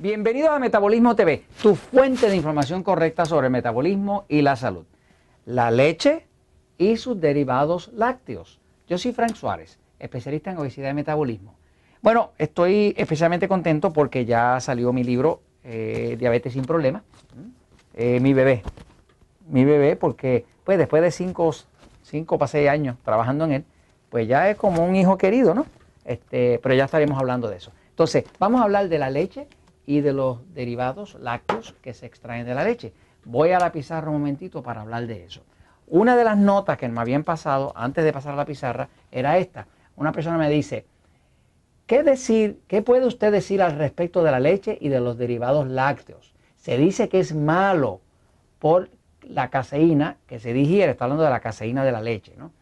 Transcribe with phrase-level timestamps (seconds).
[0.00, 4.84] Bienvenidos a Metabolismo TV, tu fuente de información correcta sobre el metabolismo y la salud.
[5.44, 6.24] La leche
[6.78, 8.60] y sus derivados lácteos.
[8.86, 11.56] Yo soy Frank Suárez, especialista en obesidad y metabolismo.
[12.00, 17.02] Bueno, estoy especialmente contento porque ya salió mi libro eh, Diabetes sin Problemas.
[17.94, 18.62] Eh, mi bebé,
[19.48, 21.52] mi bebé, porque pues después de cinco,
[22.04, 23.64] cinco para seis años trabajando en él,
[24.10, 25.66] pues ya es como un hijo querido, ¿no?
[26.04, 27.72] Este, pero ya estaremos hablando de eso.
[27.90, 29.48] Entonces, vamos a hablar de la leche
[29.88, 32.92] y de los derivados lácteos que se extraen de la leche.
[33.24, 35.40] Voy a la pizarra un momentito para hablar de eso.
[35.86, 39.38] Una de las notas que me habían pasado antes de pasar a la pizarra era
[39.38, 39.66] esta.
[39.96, 40.84] Una persona me dice,
[41.86, 45.66] ¿qué decir, qué puede usted decir al respecto de la leche y de los derivados
[45.66, 46.34] lácteos?
[46.58, 48.02] Se dice que es malo
[48.58, 48.90] por
[49.22, 52.52] la caseína que se digiere, está hablando de la caseína de la leche, ¿no?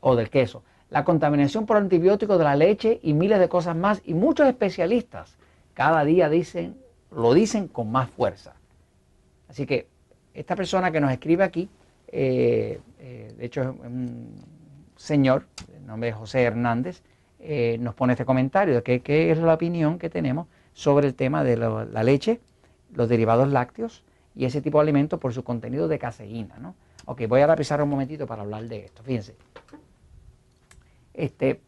[0.00, 4.02] O del queso la contaminación por antibióticos de la leche y miles de cosas más.
[4.04, 5.38] Y muchos especialistas
[5.74, 6.76] cada día dicen,
[7.10, 8.54] lo dicen con más fuerza.
[9.48, 9.86] Así que
[10.34, 11.68] esta persona que nos escribe aquí,
[12.08, 14.34] eh, eh, de hecho es un
[14.96, 17.02] señor, el nombre de José Hernández,
[17.40, 21.42] eh, nos pone este comentario de qué es la opinión que tenemos sobre el tema
[21.44, 22.40] de la leche,
[22.94, 26.56] los derivados lácteos y ese tipo de alimentos por su contenido de caseína.
[26.58, 26.74] ¿no?
[27.04, 29.02] Ok, voy a repisar un momentito para hablar de esto.
[29.02, 29.34] Fíjense.
[31.12, 31.60] Este,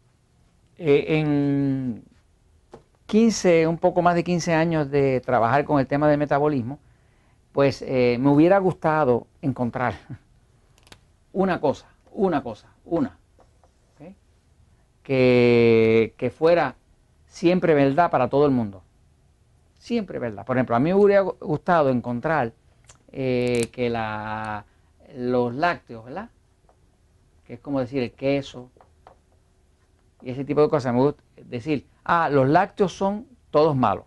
[0.78, 2.02] en
[3.06, 6.78] 15, un poco más de 15 años de trabajar con el tema del metabolismo,
[7.52, 9.94] pues eh, me hubiera gustado encontrar
[11.33, 13.19] una cosa, una cosa, una,
[15.05, 16.77] que, fuera
[17.27, 18.83] siempre verdad para todo el mundo.
[19.78, 20.46] Siempre verdad.
[20.46, 22.52] Por ejemplo, a mí me hubiera gustado encontrar
[23.12, 23.91] eh, que
[25.14, 26.30] los lácteos, ¿verdad?
[27.46, 28.70] Que es como decir el queso,
[30.23, 30.95] y ese tipo de cosas.
[30.95, 34.04] Me gusta decir, ah, los lácteos son todos malos,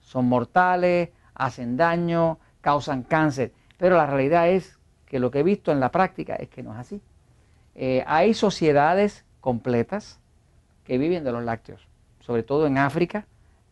[0.00, 3.52] son mortales, hacen daño, causan cáncer.
[3.76, 6.72] Pero la realidad es que lo que he visto en la práctica es que no
[6.72, 7.00] es así.
[7.74, 10.20] Eh, hay sociedades completas
[10.84, 11.86] que viven de los lácteos,
[12.20, 13.26] sobre todo en África.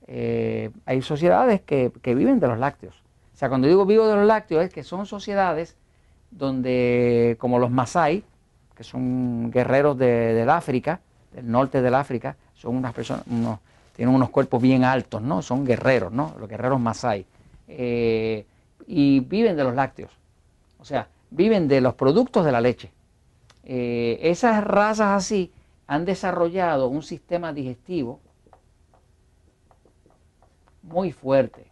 [0.07, 3.03] Eh, hay sociedades que, viven de los lácteos.
[3.35, 5.77] O sea, cuando digo vivo de los lácteos es que son sociedades
[6.31, 8.25] donde, como los Masai,
[8.75, 11.01] que son guerreros de, del África,
[11.33, 13.25] del norte del África, son unas personas,
[13.97, 15.43] tienen unos cuerpos bien altos, ¿no?
[15.43, 16.35] Son guerreros, ¿no?
[16.39, 17.27] Los guerreros Masai.
[17.67, 18.47] Eh,
[18.87, 20.11] y viven de los lácteos.
[20.79, 22.93] O sea, viven de los productos de la leche.
[23.65, 25.53] Eh, esas razas así
[25.89, 28.21] han desarrollado un sistema digestivo
[30.83, 31.67] muy fuerte.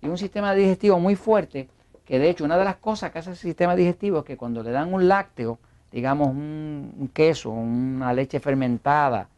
[0.00, 1.68] Y un sistema digestivo muy fuerte
[2.04, 4.62] que de hecho una de las cosas que hace el sistema digestivo es que cuando
[4.62, 5.58] le dan un lácteo,
[5.92, 9.28] digamos, un, queso, una leche fermentada,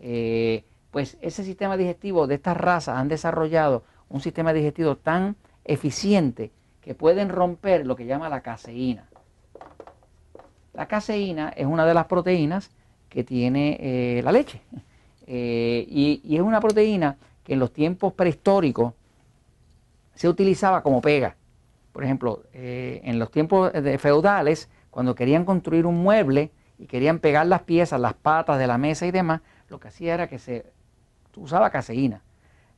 [0.00, 6.50] eh, pues ese sistema digestivo de estas razas han desarrollado un sistema digestivo tan eficiente
[6.80, 9.08] que pueden romper lo que llama la caseína.
[10.72, 12.70] La caseína es una de las proteínas
[13.08, 14.60] que tiene eh, la leche.
[15.32, 18.94] Eh, y, y, es una proteína que en los tiempos prehistóricos
[20.16, 21.36] se utilizaba como pega.
[21.92, 27.62] Por ejemplo, en los tiempos feudales cuando querían construir un mueble y querían pegar las
[27.62, 29.40] piezas, las patas de la mesa y demás,
[29.70, 30.66] lo que hacía era que se
[31.36, 32.20] usaba caseína.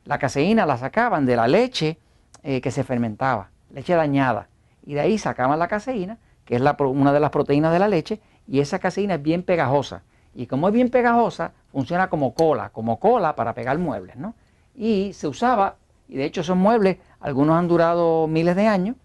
[0.05, 1.97] La caseína la sacaban de la leche
[2.43, 4.47] eh, que se fermentaba, leche dañada.
[4.85, 8.19] Y de ahí sacaban la caseína, que es una de las proteínas de la leche,
[8.47, 10.03] y esa caseína es bien pegajosa.
[10.35, 14.35] Y como es bien pegajosa, funciona como cola, como cola para pegar muebles, ¿no?
[14.75, 15.75] Y se usaba,
[16.07, 18.95] y de hecho esos muebles, algunos han durado miles de años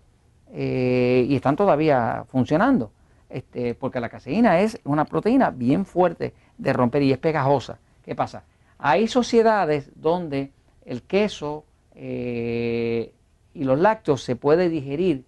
[0.52, 2.90] eh, y están todavía funcionando.
[3.28, 7.78] Este, porque la caseína es una proteína bien fuerte de romper y es pegajosa.
[8.02, 8.44] ¿Qué pasa?
[8.78, 10.50] Hay sociedades donde
[10.86, 13.12] el queso eh,
[13.52, 15.24] y los lácteos se puede digerir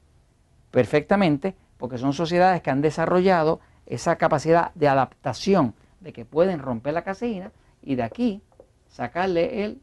[0.71, 6.95] perfectamente porque son sociedades que han desarrollado esa capacidad de adaptación de que pueden romper
[6.95, 8.41] la caseína y de aquí
[8.89, 9.81] sacarle el,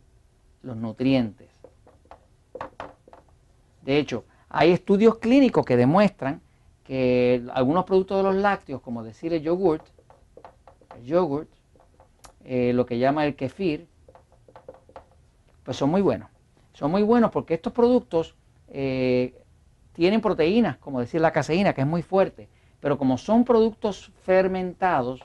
[0.64, 1.50] los nutrientes.
[3.84, 6.42] De hecho, hay estudios clínicos que demuestran
[6.88, 9.86] que algunos productos de los lácteos, como decir el yogurt,
[10.98, 11.50] el yogurt,
[12.46, 13.88] eh, lo que llama el kefir,
[15.64, 16.30] pues son muy buenos.
[16.72, 18.36] Son muy buenos porque estos productos
[18.70, 19.36] eh,
[19.92, 22.48] tienen proteínas, como decir la caseína, que es muy fuerte,
[22.80, 25.20] pero como son productos fermentados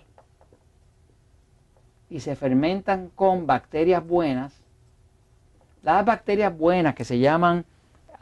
[2.10, 4.60] y se fermentan con bacterias buenas,
[5.84, 7.64] las bacterias buenas que se llaman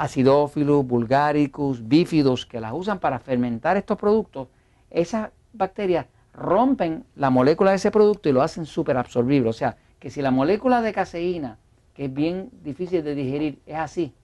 [0.00, 4.48] acidófilos, bulgaricus, bífidos, que las usan para fermentar estos productos,
[4.88, 9.50] esas bacterias rompen la molécula de ese producto y lo hacen súper absorbible.
[9.50, 11.58] O sea, que si la molécula de caseína,
[11.92, 14.14] que es bien difícil de digerir, es así.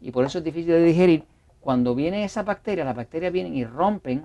[0.00, 1.24] Y por eso es difícil de digerir.
[1.60, 4.24] Cuando vienen esas bacterias, las bacterias vienen y rompen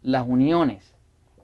[0.00, 0.94] las uniones.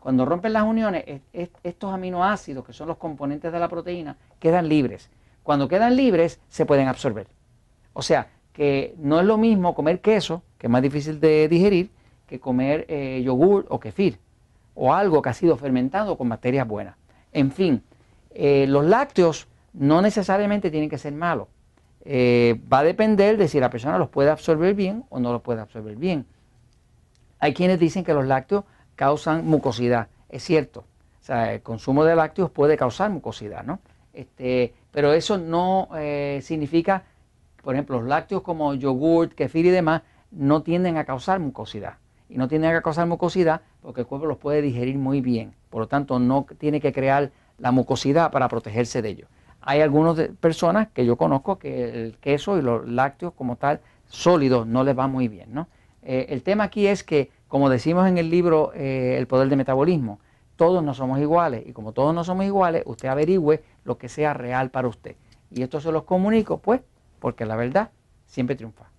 [0.01, 1.05] Cuando rompen las uniones,
[1.35, 5.11] estos aminoácidos, que son los componentes de la proteína, quedan libres.
[5.49, 7.27] Cuando quedan libres, se pueden absorber.
[7.95, 11.91] O sea, que no es lo mismo comer queso, que es más difícil de digerir,
[12.27, 14.19] que comer eh, yogur o kefir,
[14.75, 16.97] o algo que ha sido fermentado con bacterias buenas.
[17.33, 17.83] En fin,
[18.33, 21.49] eh, los lácteos no necesariamente tienen que ser malos.
[22.05, 25.41] Eh, va a depender de si la persona los puede absorber bien o no los
[25.41, 26.27] puede absorber bien.
[27.39, 28.65] Hay quienes dicen que los lácteos
[28.97, 30.09] causan mucosidad.
[30.29, 30.81] Es cierto.
[31.23, 33.81] O sea, el consumo de lácteos puede causar mucosidad, ¿no?
[34.19, 37.05] Este, pero eso no eh, significa,
[37.63, 41.99] por ejemplo, los lácteos como yogurt, kefir y demás, no tienden a causar mucosidad.
[42.29, 45.55] Y no tienden a causar mucosidad porque el cuerpo los puede digerir muy bien.
[45.71, 49.29] Por lo tanto, no tiene que crear la mucosidad para protegerse de ellos.
[49.61, 54.67] Hay algunas personas que yo conozco que el queso y los lácteos como tal sólidos
[54.67, 55.65] no les va muy bien.
[56.03, 59.59] Eh, el tema aquí es que, como decimos en el libro eh, El poder del
[59.59, 60.19] metabolismo,
[60.59, 64.35] todos no somos iguales y como todos no somos iguales, usted averigüe lo que sea
[64.35, 65.17] real para usted.
[65.51, 66.83] Y esto se los comunico, pues,
[67.19, 67.91] porque la verdad
[68.27, 68.91] siempre triunfa.